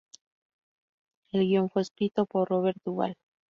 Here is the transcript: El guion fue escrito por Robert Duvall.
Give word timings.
El 1.31 1.43
guion 1.45 1.69
fue 1.69 1.83
escrito 1.83 2.25
por 2.25 2.49
Robert 2.49 2.79
Duvall. 2.83 3.15